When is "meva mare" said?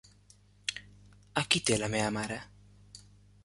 1.97-2.41